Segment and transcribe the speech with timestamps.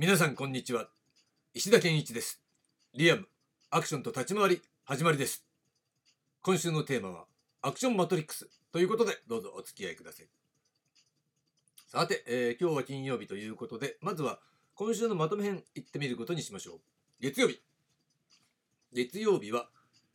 [0.00, 0.86] 皆さんこんにちは。
[1.54, 2.40] 石田健一です。
[2.94, 3.26] リアム
[3.68, 5.44] アクションと立ち回り始まりです。
[6.40, 7.24] 今週のテーマは
[7.62, 10.28] アクションマトリックスということでどうぞお付き合いください。
[11.88, 14.38] さて、えー今日は金曜日ということでまずは
[14.76, 16.78] 今週のまとめ編いってみることにしましょう。
[17.18, 17.60] 月曜日。
[18.92, 19.66] 月曜日は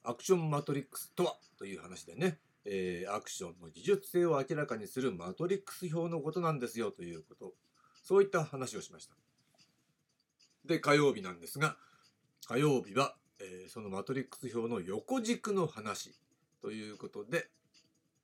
[0.06, 7.52] アクションマトリックスとはという話でね、えーアクションの技術性を明らかにするマトリックス表のことなんですよということ。
[8.02, 9.16] そういった話をしました。
[10.66, 11.78] で火曜日なんですが
[12.48, 16.16] 火曜日は、えーそのマトリックス表の横軸の話
[16.62, 17.48] ということで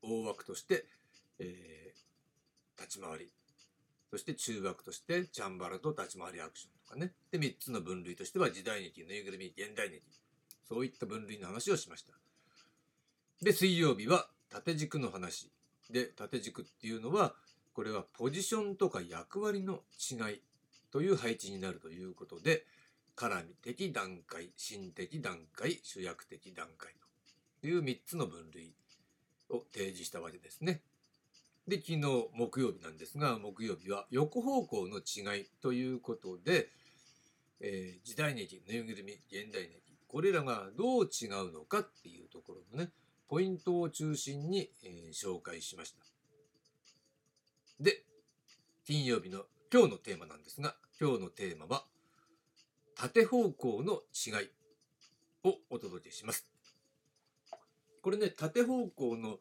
[0.02, 0.86] 大枠として、
[1.40, 2.00] えー
[2.80, 3.32] 立ち回り。
[4.10, 7.12] そして中枠としてチャンバラと立ち回りアクションとかね。
[7.32, 10.02] で3つの分類としては時代劇ぬいぐるみ現代劇。
[10.68, 12.14] そういった分類の話をしました。
[13.42, 15.52] で水曜日は縦軸の話。
[15.92, 17.36] で縦軸っていうのは
[17.74, 20.42] これはポジションとか役割の違い。
[20.92, 22.66] という配置になるということで
[23.16, 26.94] 絡み的段階心的段階主役的段階
[27.62, 28.74] という3つの分類
[29.50, 30.82] を提示したわけですね。
[31.68, 32.02] で昨日
[32.34, 36.70] 木曜日なんですが木曜日は横方向の違いということで、
[37.60, 39.74] えー時代劇ぬいぐるみ現代劇
[40.08, 42.90] これらがどう違うのかっていうところのね
[43.28, 46.06] ポイントを中心に、えー紹介しました。
[47.80, 48.04] で
[48.86, 51.84] 金曜日の今日のテーマなんですが今日のテーマは
[52.96, 54.50] 縦方向の違い
[55.44, 56.48] をお届けします。
[58.02, 59.38] これね縦方向の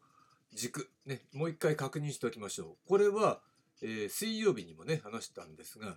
[0.52, 2.88] 軸ねもう一回確認しておきましょう。
[2.88, 3.40] これは、
[3.80, 5.96] えー水曜日にもね話したんですが、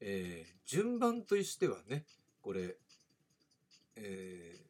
[0.00, 2.04] えー順番としてはね
[2.40, 2.76] これ、
[3.96, 4.66] えー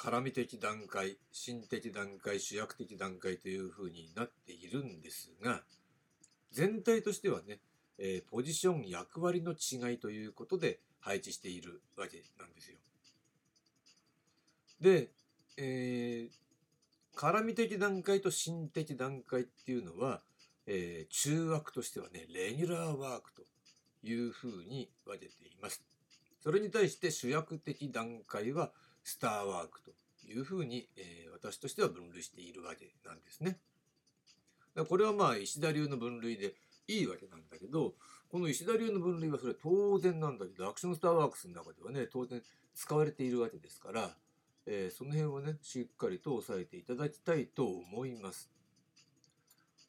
[0.00, 5.60] 絡み的段階心的段階主役的段階というふうになっているんですが
[6.52, 7.60] 全体としてはね、
[7.98, 12.78] えーポジション役割の違いということで配置しているわけなんですよ。
[14.80, 15.10] で、
[15.56, 16.40] えー
[17.16, 20.22] 絡み的段階と心的段階っていうのは、
[20.66, 23.42] えー中枠としてはねレギュラーワークと
[24.02, 25.82] いうふうに分けています。
[26.42, 28.70] それに対して主役的段階は
[29.04, 29.90] スターワークと
[30.26, 33.58] いうふうに、えー私としては分類しているわけなんですね。
[34.88, 36.54] これはまあ石田流の分類で
[36.88, 37.94] いいわけなんだけど
[38.30, 42.40] この石田流の分類はそれ当然なんだけどアクションスターワークスの中ではね当然
[42.74, 44.10] 使われているわけですから、
[44.66, 48.50] えーその辺をねしっかりと押さえていただきたいと思います。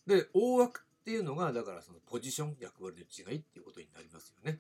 [0.08, 4.60] で大枠っていうのがだからそのポジション役割の違いっていうことになりますよね。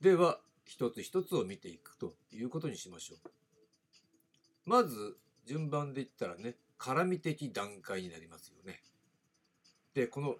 [0.00, 3.18] では一つ一つを見ていくということにしましょう。
[4.64, 8.82] まず順番で言ったらね絡み的段階になりますよね。
[9.94, 10.36] でこの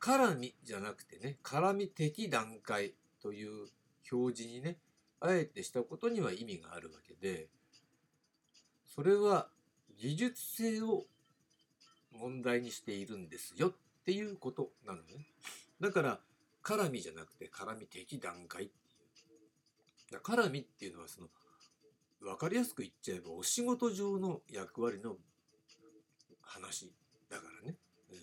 [0.00, 3.68] 絡みじゃなくてね絡み的段階という
[4.10, 4.76] 表示にね
[5.20, 7.46] あえてしたことには意味があるわけで
[8.92, 9.46] それは
[9.96, 11.04] 技術性を
[12.10, 13.72] 問題にしているんですよっ
[14.04, 15.28] ていうことなのね。
[15.80, 16.18] だから
[16.64, 20.12] 絡みじゃなくて絡み的段階っていう。
[20.12, 21.28] だから絡みっていうのはその
[22.20, 25.14] 分かりやすく言っちゃえばお仕事上の役割の
[26.54, 26.92] 話
[27.30, 27.76] だからね。
[28.10, 28.18] うん。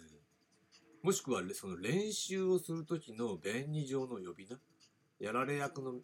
[1.03, 4.58] もしくはその練習をする時の便宜上の呼び名。
[5.19, 5.96] やられ役の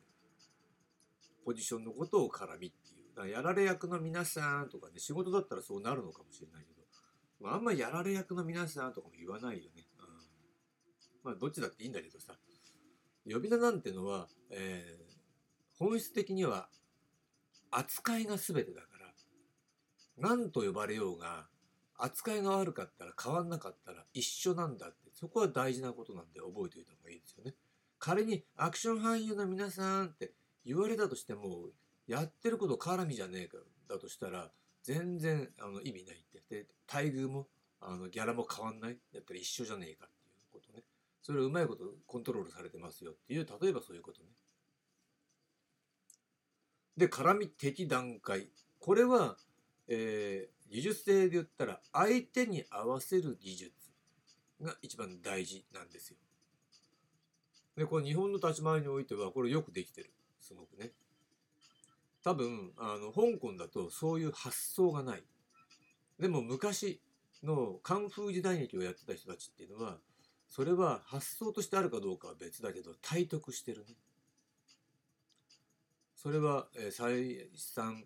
[1.43, 3.15] ポジションのことを絡みっていう。
[3.15, 6.83] だからやられ役の皆さんとかね仕事だったらそうなるのかもしれないけど、
[7.41, 10.05] まあ、あんまやられ役の皆さんとかも言わないよね、うん、
[11.23, 12.35] まあどっちだっていいんだけどさ。
[13.29, 15.07] 呼び名なんてのは、えー
[15.79, 16.69] 本質的には
[17.69, 19.13] 扱いが全てだから。
[20.17, 21.47] 何と呼ばれようが
[21.97, 27.55] 扱いが悪かったら変わんなかったら一緒なんだってそこは大事なことなんで覚えておいた方がいいですよね。
[27.99, 31.69] 仮にアクション俳優の皆さんって言われたとしても
[32.05, 33.57] やってること絡みじゃねえか
[33.89, 34.51] だとしたら
[34.83, 36.43] 全然あの意味ないって。
[36.49, 37.47] で待遇も
[37.81, 38.97] あのギャラも変わんない。
[39.13, 40.83] だったら一緒じゃねえかっていうことね。
[41.21, 44.29] それをうまいことコントロールされてますよっていう例えばそういうことね。
[46.95, 48.49] で絡み的段階。
[48.79, 49.37] これは、
[49.87, 53.71] えー技術性で言ったら相手に合わせる技術
[54.61, 56.17] が一番大事なんですよ。
[57.75, 60.11] でこれ日本の立ち回りにおいてはこれよくできてる
[60.41, 60.91] すごくね。
[62.23, 65.23] 多分あの香港だとそういう発想がない。
[66.19, 66.99] でも昔
[67.43, 69.97] のカンフー時代劇をやってた人たちっていうのは
[70.49, 73.95] それは発想としてあるかどうかは別だけど体得してるね。
[76.15, 78.03] それは、えー再三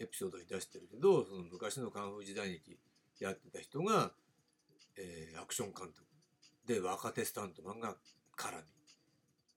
[0.00, 2.78] エピソードに出してるけどその昔のカンフー時代劇
[3.20, 4.12] やってた人が、
[4.96, 6.02] えーアクション監督
[6.66, 7.94] で若手スタントマンが
[8.36, 8.56] 絡み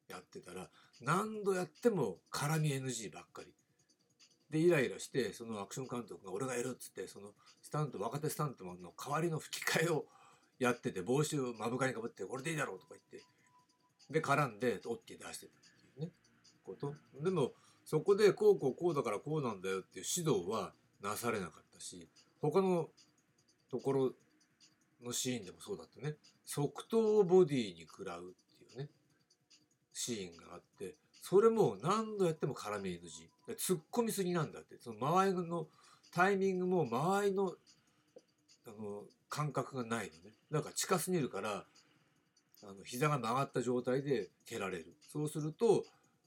[0.10, 0.68] やってたら
[1.02, 3.54] 何度やっても絡み NG ばっかり。
[4.50, 7.30] でイライラしてそのアクション監督が俺がやるっつってその
[7.62, 10.06] スタント若手スタントマンの代わりの吹き替えを
[10.60, 13.26] やってて帽子を目深にかぶってこれでいいだろうとか言って
[14.12, 15.62] で絡んで OK 出してたっ
[15.98, 16.12] ていうね
[16.64, 16.94] こと。
[17.20, 17.54] でも
[17.86, 22.08] そこでこうこうこうだからこうなんだよっていう指導はなされなかったし
[22.42, 22.88] 他の
[23.70, 24.12] ところ
[25.04, 26.16] のシーンでもそうだったね。
[26.46, 28.90] 側頭をボディに食らうっていうね
[29.94, 34.78] シーンがあってそれも何度やっても絡め NG 突っ込みすぎなんだって。
[34.80, 35.68] その間合いの
[36.14, 37.54] タイミングも間合いの
[38.66, 40.36] あの感覚がないのね。
[40.52, 41.66] だから近すぎるから
[42.64, 44.96] あの膝が曲がった状態で蹴られる。
[45.12, 45.84] そうすると、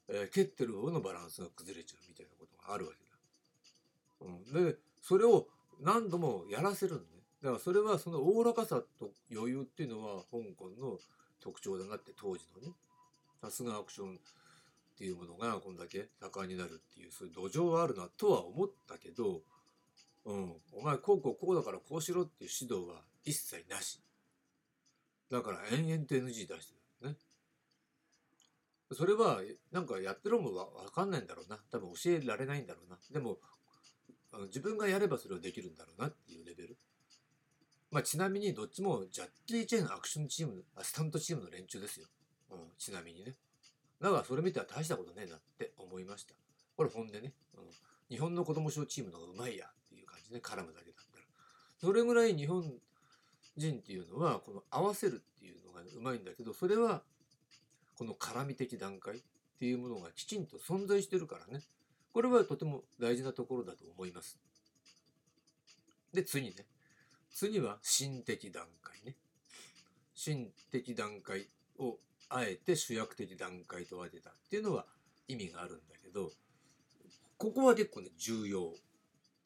[0.08, 5.46] えー、蹴ってる方のバランスが崩れちゃうみたいなことがあるわけだ、うん、でそれを
[5.80, 7.04] 何度もやらせるんね
[7.42, 10.98] だからそれはそのおおらかさと余裕っていうのは香港の
[11.40, 12.74] 特徴だなって当時のね
[13.40, 14.18] さすがアクションっ
[14.98, 19.40] ていうものがこんだけ盛んになるっていうそういう土壌はあるなとは思ったけど
[20.26, 24.00] うん、お前こうこうこうだからこうしろっていう指導は一切なし。
[25.30, 26.60] だから延々と NG 出してる。
[28.92, 29.40] それは
[29.72, 31.58] なんかやってるのもわかんないんだろうな。
[31.70, 32.98] 多分教えられないんだろうな。
[33.10, 33.38] でも
[34.32, 36.76] あの自分がやればそれはできるんだろうなっていうレベル。
[37.90, 42.06] まあちなみにどっちもジャッキー・チェーンアクションチーム、スタントチームの連中ですよ。
[42.50, 43.34] うん、ちなみにね。
[44.00, 46.34] だからそれ見ては大したことねえなって思いました。
[46.76, 47.32] これ本でね。
[47.54, 47.64] うん、
[48.08, 49.66] 日本の子供賞チームの方がうまいや
[50.26, 51.24] ですね絡むだけだったら
[51.80, 52.64] それぐらい日本
[53.56, 57.02] 人っていうのはこの合わせるっていうのがうまいんだけどそれは
[57.98, 59.20] この絡み的段階っ
[59.58, 61.64] ていうものがきちんと存在してるからね。
[62.12, 64.38] これはとても大事なところだと思います。
[66.12, 66.54] で次ね。
[67.30, 69.14] 次は心的段階ね。
[70.14, 71.48] 心的段階
[71.78, 71.98] を
[72.28, 74.86] あえて主役的段階と当てたっていうのは
[75.28, 76.30] 意味があるんだけど
[77.36, 78.72] ここは結構ね重要。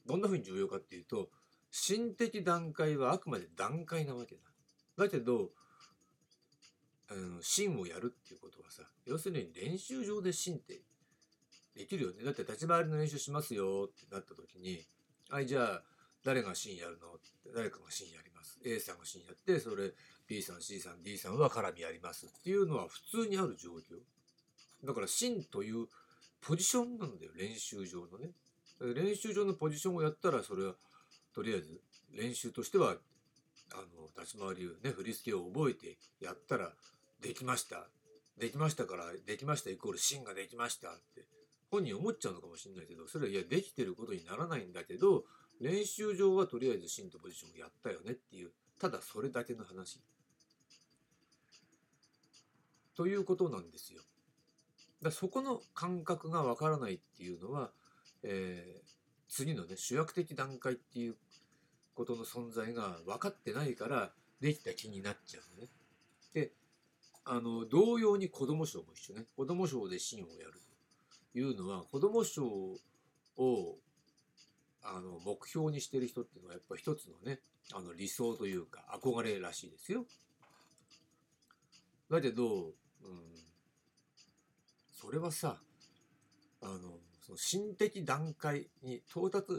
[0.06, 1.28] どんなふうに重要かっていうと
[1.70, 4.40] 心的段階はあくまで段階なわけだ。
[5.04, 5.50] だけど
[7.10, 10.80] あの芯をやるっていうことはさ要するに練習場で芯って
[11.76, 12.24] できるよね。
[12.24, 14.84] だって立ち回りの練習しますよってなった時に
[15.28, 15.82] はいじゃあ
[16.24, 17.08] 誰が芯やるの？
[17.14, 18.58] って誰かが芯やります。
[18.64, 19.92] A さんが芯やってそれ
[20.28, 22.26] B さん C さん D さんは絡みやります。
[22.26, 24.86] っていうのは普通にある状況。
[24.86, 25.86] だから芯という
[26.40, 28.30] ポジションなんだよ練習場のね。
[28.80, 30.74] 練習場のポジションをやったらそれは
[31.34, 31.80] とりあえず
[32.12, 32.96] 練習としては
[33.72, 36.72] あの立ち回りをね振り付けを覚えてやったら
[37.20, 37.86] できました
[38.38, 41.26] できましたからできましたイコール芯ができましたって
[41.70, 45.24] 本人思っちゃうのかもしれないけどそれはいやできてることにならないんだけど
[45.60, 48.50] 練習場はとりあえず芯とポジションをやったよねっていう
[48.80, 50.00] ただそれだけの話
[52.96, 54.02] ということなんですよ。
[55.02, 57.70] だそこの感覚がわからないっていうのは
[58.22, 58.80] えー、
[59.28, 61.16] 次のね主役的段階っていう
[61.94, 65.68] ことの存在が分かってないからできた気になっちゃうのね。
[66.34, 66.52] で
[67.24, 70.54] あの同様に子ども賞も一緒ね子ども賞でシーンをやる
[71.32, 72.78] というのは子ども賞を
[74.82, 77.40] あの目標にしてる人っていうのはやっぱ一つのね
[77.72, 80.06] あの理想というか憧れらしいですよ。
[82.10, 82.72] だけど、うん、
[84.92, 85.58] それはさ
[86.62, 89.52] あのその心的段階に到達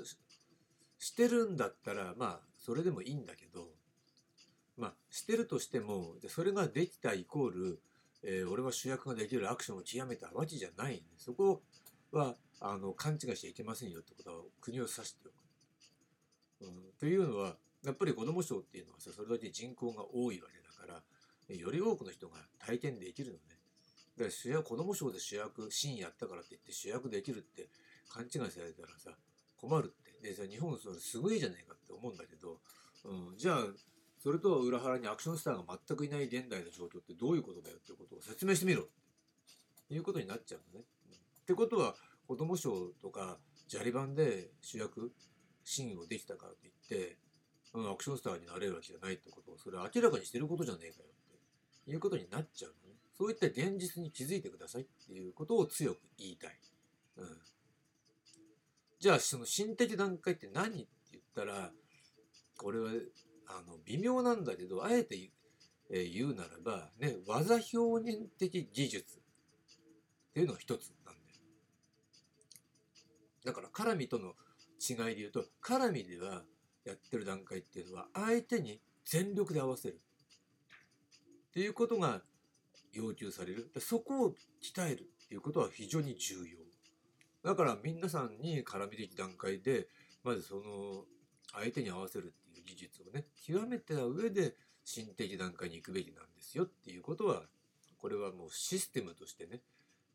[0.99, 3.69] してるんだったらまあそれでもいいんだけど
[4.77, 7.79] まあしてるとしてもそれができたイコール、
[8.23, 11.61] えー、俺は主役ができるアクションを極めたわけじゃないんでそこ
[12.11, 15.33] はあの勘違いしちゃいけませんよってことは国を指しておく。
[16.61, 21.01] うん、というのはやっぱり子ども賞っていうのはさそれだけ人口が多いわけだから
[21.55, 23.39] より多くの人が体験できるのね。
[24.17, 27.69] だから主役、子供賞で主役、シーンやったからって言って主役できるって
[28.09, 29.11] 勘違いされたらさ、
[29.57, 30.29] 困るって。
[30.29, 32.59] で、さ、日本それすごいじゃないかって思うんだけど、
[33.05, 33.65] うん、じゃあ、
[34.21, 38.85] それとは裏腹にアクションスターが全くいない現代の状況ってどういうことだよってことを説明してみろっ
[39.87, 40.85] ていうことになっちゃうのね。
[41.41, 41.95] ってことは、
[42.27, 45.11] 子供賞とか、ジャリ版で主役、
[45.63, 47.17] シーンをできたからといって、
[47.73, 51.05] うん、アクションスターになれるわけじゃないってことを、それは明らかにしてることじゃねえかよ
[51.81, 52.95] っていうことになっちゃうのね。
[53.17, 56.59] そういった現実に気づいてくださいっていうことを強く言いたい。
[57.17, 57.27] うん、
[58.99, 61.71] じゃあその心的段階って何って言ったら
[62.57, 62.91] これは
[63.57, 65.31] あの微妙なんだけどあえて
[65.89, 71.17] 言うならば、ね、技表現的技術っていうのが一つなんだよ。
[73.45, 74.33] だから絡みとの
[74.79, 76.43] 違いで言うと絡みでは
[76.85, 79.99] やってる段階っていうのは相手に全力で合わせる。
[81.49, 82.21] っていうことが
[82.93, 86.61] 要求されるそこを鍛えるっていうことは非常に重要
[87.43, 89.87] だから皆さんに絡み的段階で
[90.23, 91.05] まずその
[91.53, 97.43] 相手に合わせるっていう技術をね極めた上で心的段階に行くべきなんですよっていうことは
[97.97, 99.61] これはもうシステムとしてね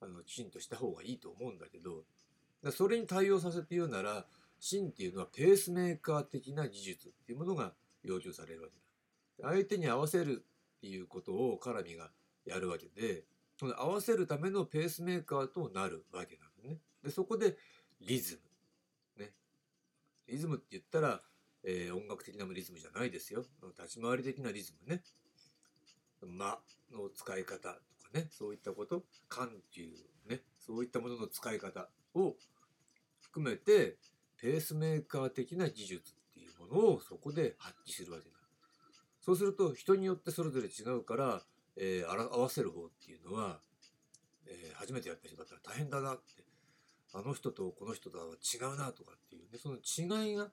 [0.01, 2.05] あのきちんとした方がいいと思うんだけど
[2.73, 4.27] それに対応させて言うなら
[4.59, 9.51] 芯っていうのはペースメーカー的な技術っていうものが要求されるわけだ。
[9.51, 10.45] 相手に合わせる
[10.79, 12.11] っていうことをカラミが
[12.47, 13.25] やるわけで
[13.59, 16.79] その合わせるためのペースメーカーとなるわけなのね。
[17.05, 17.57] でそこで
[18.01, 18.41] リズム。
[20.37, 21.23] リズムって言ったら、
[21.65, 23.43] えー、音楽的なリズムじゃないですよ。
[23.79, 25.03] 立ち回り的なリズムね。
[26.21, 26.59] 間
[26.93, 29.89] の使い方とかね、そういったこと、緩急
[30.29, 32.37] ね、そういったものの使い方を
[33.19, 33.97] 含めて、
[34.39, 38.37] ペースメーカー的な技術っていうものをそこで発揮するわけだ。
[39.23, 41.41] そうすると人によってそれぞれ違うから、
[41.79, 43.61] えー、合わせる方っていうのは、
[44.47, 46.46] えー、初めてやった人だったら大変だなって
[47.17, 50.49] あの人とこの人とは違うなとかっていうねその違いが、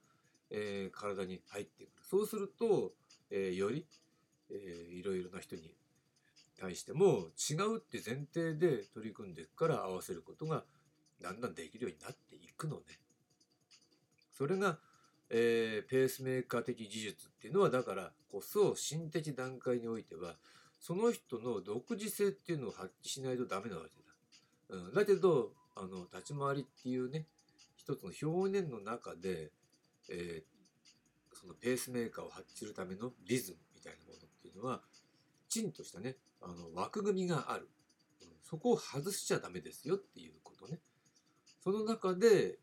[0.50, 2.92] えー、体に入ってくるそうすると、
[3.30, 3.84] えー、より、
[4.50, 5.74] えー、いろいろな人に
[6.58, 10.64] 対しても違うって前提で取り組んでいくから合わせることが
[11.20, 12.82] だんだんできるようになっていくのね。
[14.32, 14.78] それが、
[15.30, 20.34] えー、ペースメーカー的技術っていうのはだからこそ心的段階においては
[20.80, 24.78] その人の独自性っていうのを発揮しないとダメなわけだ。
[24.86, 27.26] うん、だけどあの立ち回りっていうね
[27.76, 29.50] 一つの表現の中で、
[30.08, 34.80] えー、そのペースメーカーを発揮するためのリズムみたいなものっていうのは
[35.48, 37.68] きちんとしたねあの枠組みがある、
[38.22, 40.78] うん、そこを外しちゃダメですよっていうことね
[41.62, 42.58] その中で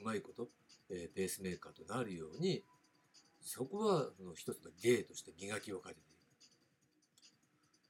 [0.00, 0.48] うまいこと、
[0.90, 2.64] えー、ペースメーカーとなるように
[3.40, 6.12] そこはその一つの芸として磨きをかけていく。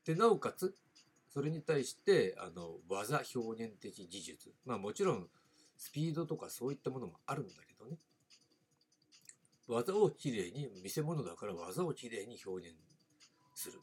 [0.07, 0.75] でなおかつ
[1.33, 4.53] それに対してあの技表現的技術。
[4.67, 5.27] まあもちろん
[5.79, 7.97] スピードとかそういったものもあるんだけどね。
[9.67, 12.77] 技をきれいに見せ物だから技をきれいに表現
[13.55, 13.81] する。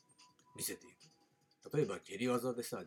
[0.56, 1.76] 見せていく。
[1.76, 2.84] 例えば蹴り技でさ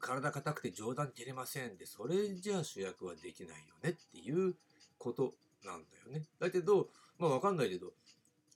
[0.00, 4.54] 体硬くて冗談蹴れませんでそれじゃあ主役はできないよねっていう
[4.98, 5.34] こと
[5.64, 6.26] なんだよね。
[6.40, 7.92] だけどまあ分かんないけど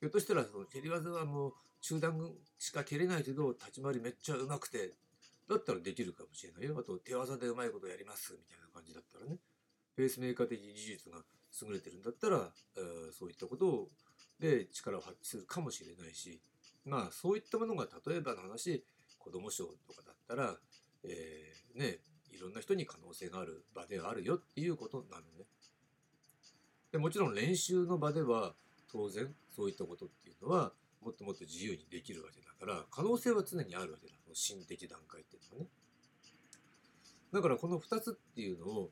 [0.00, 4.94] ひょっとしたらその蹴り技はもう中段しか蹴れないけど立ち回りめっちゃうまくて
[5.48, 6.76] だったらできるかもしれないよ。
[6.78, 9.38] あと手技でうまいことやりますみたいな感じだったらね。
[9.96, 11.18] ペースメーカー的技術が
[11.62, 13.88] 優れてるんだったら、えー、そういったこと
[14.38, 16.40] で力を発揮するかもしれないし、
[16.84, 18.84] まあそういったものが例えばの話、
[19.18, 20.54] 子供賞とかだったら、
[21.04, 21.98] えー、ね、
[22.30, 25.46] いろんな人に可能性がある場ではあるよっていうことなのね。
[26.92, 28.54] でもちろん練習の場では
[28.90, 30.72] 当然そういったことっていうのは
[31.08, 34.12] もっともっと自由にできるわけだから可能性は常にあるわけだ。
[34.22, 35.70] その心的段階っていうのはね。
[37.32, 38.90] だからこの2つっていうのを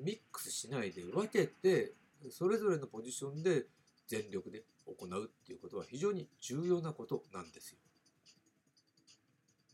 [0.00, 1.92] ミックスしないで分けて
[2.30, 3.66] それぞれのポジションで
[4.06, 7.78] 全力で行うっていうことは非常に重要なことなんですよ。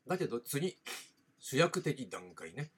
[0.09, 0.77] だけど次
[1.39, 2.73] 主役的段階ね。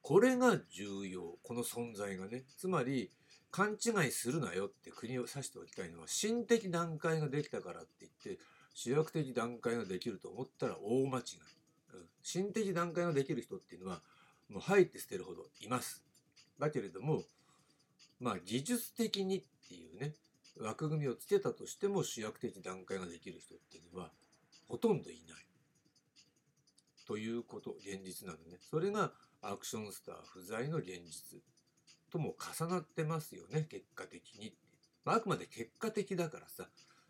[0.00, 1.36] これが重要。
[1.42, 2.44] この存在がね。
[2.56, 3.10] つまり
[3.50, 8.42] 勘違いするなよって国を指しておきたいのは心的段階ができたからって言って
[8.74, 11.24] 主役的段階ができると思ったら大間違い。
[11.94, 14.02] うん、心的段階ができる人っていうのは
[14.50, 16.04] もう吐いて捨てるほどいます。
[16.58, 17.22] だけれども
[18.20, 20.12] まあ技術的にっていうね
[20.60, 24.10] 枠組みをつけたとしても主役的段階ができる人っていうのは
[24.68, 25.46] ほとんどいない。
[27.06, 28.58] ということ現実なのね。
[28.60, 31.40] それがアクションスター不在の現実
[32.16, 34.54] とも重なってますよね結果的に。
[35.04, 36.68] まあ、くまで結果的だからさ、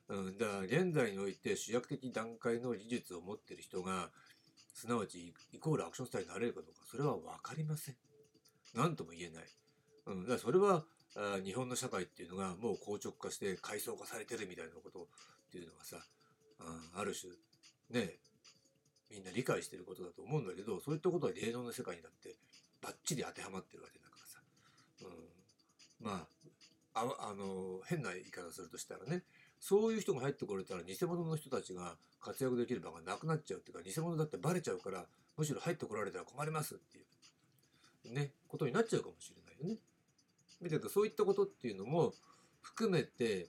[0.08, 4.10] うん、だから現在において主役的段階の技術を持ってる人が
[4.74, 7.96] すなわちイコールアクションスターになれるかどうかそれは分かりません。
[8.74, 9.44] 何とも言えない、
[10.06, 10.84] うん、だからそれは
[11.16, 15.06] あ日本の社会っていうのがもう硬直化して階層化されてるみたいなことっ
[15.50, 15.96] ていうのがさ、
[16.60, 17.32] うん、ある種
[18.04, 18.18] ね
[19.10, 22.36] みんな理解してることだと思うんだけどそういったことは芸能の世界にだって
[22.82, 24.15] バッチリ当てはまってるわけだか
[25.02, 26.36] うん、まあ
[26.94, 29.22] ああの変な言い方するとしたらね
[29.60, 35.04] そういう人が入ってこれたら偽物の人たちが活躍できる場がなくなっちゃうっていうか偽物だってバレちゃうから
[35.36, 37.02] むしろ入ってこられたら困りますってい
[38.10, 39.80] うねことになっちゃうかもしれないよね。
[40.62, 42.14] だけどそういったことっていうのも
[42.62, 43.48] 含めて、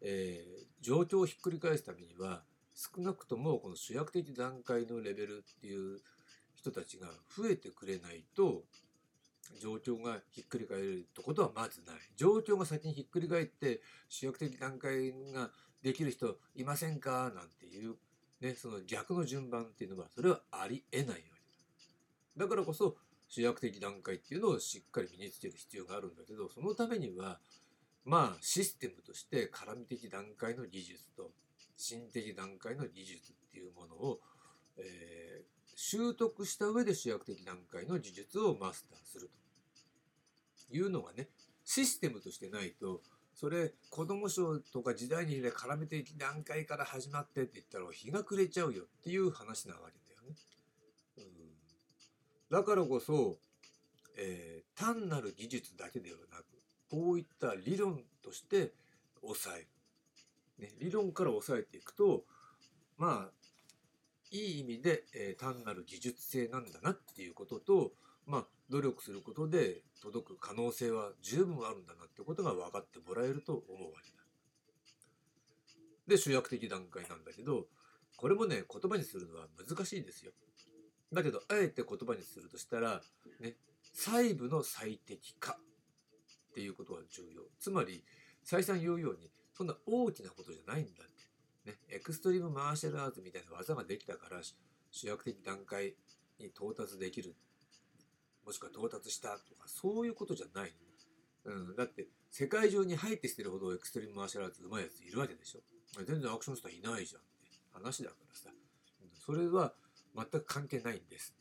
[0.00, 2.42] えー、状況をひっくり返すためには
[2.74, 6.00] 少なくともこの主役的段階のレベルっていう
[6.54, 8.62] 人たちが増えてくれないと
[9.60, 11.96] 状況がひっくり返るってことはまずない。
[12.16, 15.50] 状況が先にひっくり返って主役的段階が
[15.82, 17.32] できる人いませんか？
[17.34, 17.94] なんていう
[18.40, 21.22] ね、その逆の順番っていうのはそれはありえないわけ
[22.36, 22.44] だ。
[22.44, 22.96] だからこそ
[23.28, 27.40] 主役的段階っていうのをしっかり身につける必要があるんだけどそのためには
[28.04, 31.32] まあシステムとして絡み的段階の技術と
[31.76, 34.20] 心的段階の技術っていうものを、
[34.78, 35.44] えー、
[35.76, 39.30] 習得した上で主役的段階の技術をマスターする
[40.68, 41.28] というのがね
[41.64, 43.02] システムとしてないと
[43.34, 50.36] それ子供賞とか時代にで絡め的段階から始まってって言ったら日が暮れちゃうよっていう話なわけだよね。
[51.18, 51.24] うん、
[52.50, 53.36] だからこそ、
[54.16, 56.44] えー、単なる技術だけではなく
[56.90, 58.72] こういった理論として
[59.20, 59.66] 抑える。
[60.58, 62.24] ね、理論から抑えていくと
[62.96, 63.35] まあ
[64.36, 67.92] いい意味で、えー、単なる技術性なんだなっていうことと
[68.26, 74.16] まあ努力することで届く可能性は十分あるんだなってことが分かってもらえると思うわけだ。
[76.06, 77.66] で主役的段階なんだけど
[78.16, 80.32] これもね言葉にするのは難しいですよ。
[81.12, 83.00] だけどあえて言葉にするとしたら
[83.40, 83.54] ね
[83.94, 87.42] 細部の最適化っていうことが重要。
[87.58, 88.04] つまり
[88.44, 91.15] 再三言うようにそんな大きなことじゃないんだっ。
[91.66, 94.40] ね、エクストリームマーシャルアーツみたいな技ができたから
[94.90, 95.94] 主役的段階
[96.38, 97.34] に到達できる。
[98.46, 100.72] もしくは到達したとかそういうことじゃない、
[101.46, 105.60] うん、だって世界中に入ってきてるほどエクストリームマーシャルアーツうまいやついるわけでしょ。
[106.04, 108.50] 全然アクションスターいないじゃんって話だからさ。
[109.26, 109.74] それは
[110.14, 111.34] 全く関係ないんです。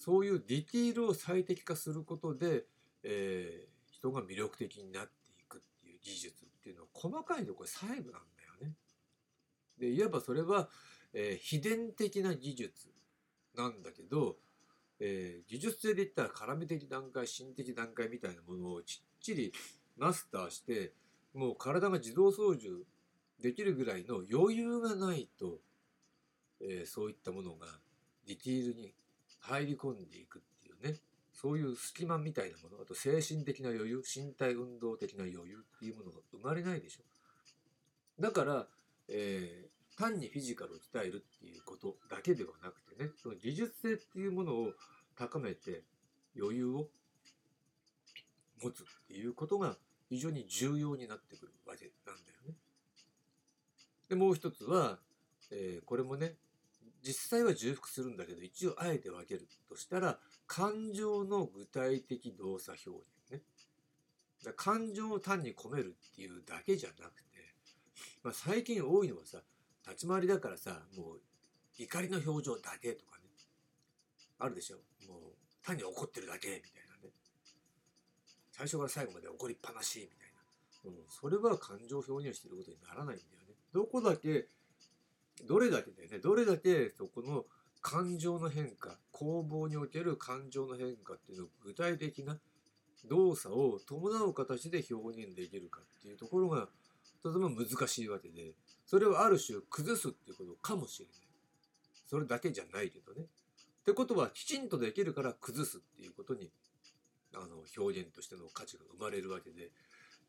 [0.00, 2.64] そういうディティールを最適化することで、
[3.04, 6.43] えー、人が魅力的になっていくっていう技術。
[6.64, 8.74] っていうのは細かいところ細部なんだよね。
[9.78, 10.68] でいわばそれは、
[11.12, 12.88] えー、秘伝的な技術
[13.54, 14.36] なんだけど
[15.00, 19.52] えー、技術性で言ったら絡み的段階心的段階みたいなものをきっちり
[19.96, 20.92] マスターして
[21.34, 22.68] もう体が自動操縦
[23.42, 25.58] できるぐらいの余裕がないと、
[26.60, 27.66] えー、そういったものが
[28.26, 28.94] ディティールに
[29.40, 30.98] 入り込んでいくっていうね
[31.34, 37.02] そういう隙間みたいなものあと精神的な余裕身体運動的な余裕っていうものが生まれないでしょ
[38.20, 38.66] だから、
[39.08, 44.72] えー、単にフィジカルを鍛えるっていうことだけではなくてねその技術性っていうものを
[45.18, 45.82] 高めて
[46.38, 46.86] 余裕を
[48.62, 49.76] 持つっていうことが
[50.08, 52.54] 非常に重要になってくるわけなんだよね。
[54.08, 54.98] でもう一つは、
[55.50, 56.34] えー、これもね
[57.06, 63.42] 実際は重複するんだけど一応あえて分けるとしたら感情の具体的動作表現ね。
[64.56, 67.54] 感情を単に込めるっていうだけじゃなくて、
[68.22, 69.38] まあ、最近多いのはさ
[69.86, 71.20] 立ち回りだからさもう
[71.78, 73.24] 怒りの表情だけとかね。
[74.38, 74.76] あるでしょ？
[75.06, 75.20] もう
[75.62, 77.12] 単に怒ってるだけみたいなね。
[78.50, 83.54] 最初から最後まで怒りっぱなしみたいな、うん、それは感情表現してることにならないんだよね。
[83.72, 84.48] どこだけ
[85.42, 86.18] どれだけでね。
[86.18, 87.44] どれだけそこの
[87.82, 92.38] 感情の変化攻防における感情の変化っていうのを具体的な
[93.08, 96.68] 動作を伴う形で表現できるかっていうところが
[97.22, 98.52] とても難しいわけで
[98.86, 101.14] それをある種崩すっていうことかもしれない。
[102.06, 103.22] それだけじゃないけどね。
[103.22, 106.50] ってことはきちんとできるから崩すっていうことに
[107.34, 109.70] あの表現としての価値が生まれるわけで、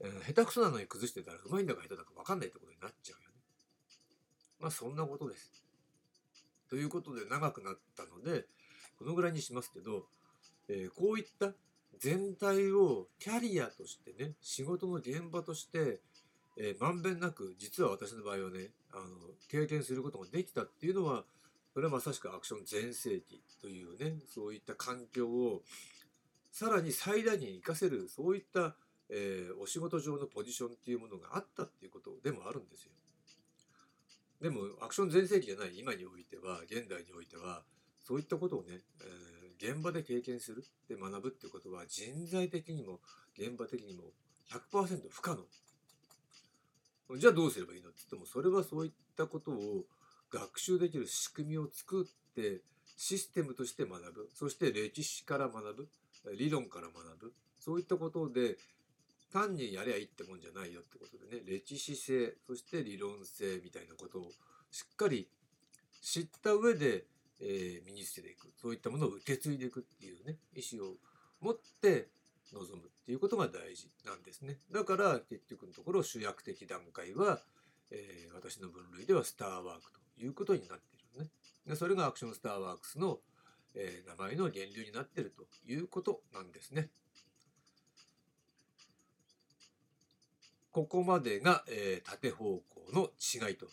[0.02, 3.35] えー、下手くそなのに崩してたらうまいんだか下手だか分かんないってことになっちゃうよね。
[4.60, 5.64] まあそんなことです。
[6.70, 8.46] ということで長くなったので
[8.98, 10.06] このぐらいにしますけど、
[10.68, 11.54] えー、こういった
[12.00, 16.00] 全体をキャリアとしてね仕事の現場として、
[16.58, 19.06] え、まんべんなく実は私の場合はねあの
[19.50, 21.24] 経験することができたっていうのは
[21.74, 25.62] それはまさしくアクション全盛期というねそういった環境を
[26.52, 28.76] さらに最大限活かせるそういった、
[29.10, 32.92] えー、お仕事上のポジションっていうものがあったっていうことでもあるんですよ。
[34.42, 37.64] でもアクション全盛期じゃない今においては現代においては
[38.04, 43.00] そういったことをね、えー、現場で経験するで学ぶっていうことは人材的にも
[43.38, 44.04] 現場的にも
[44.52, 45.44] 100%不可能。
[47.18, 49.86] じゃあどうすればいいのって言ってもそれはそういったことを
[50.32, 52.62] 学習できる仕組みを作って
[52.98, 54.30] システムとして学ぶ。
[54.34, 55.90] そして歴史から学ぶ。
[56.38, 57.34] 理論から学ぶ。
[57.60, 58.58] そういったことで
[59.36, 64.32] 単にやりゃいいってもんじゃないよってことでね歴史性そして理論性みたいなことを
[64.72, 65.28] しっかり
[66.02, 67.04] 知った上で、
[67.42, 70.94] えー、身につけていくそういったものを受け継いでいくっていうね意思を
[71.42, 72.08] 持って
[72.54, 77.40] 臨むっていうことが大事なんですねだから結局のところ主役的段階は、
[77.92, 81.30] えー、私の分類ではスターワークということになっているね。
[81.68, 83.18] でそれがアクションスターワークスの、
[83.74, 86.90] えー、名前の源流になってるということなんですね。
[90.76, 93.68] ここまでが、えー、縦方向の違いと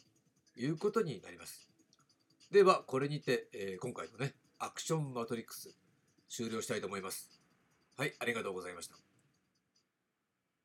[0.57, 1.69] いうことになります。
[2.53, 5.75] では、これにて、えー今回のね、アクションマトリックス
[6.29, 7.43] 終了したいと思います。
[7.97, 9.12] はい、ありがとうございました。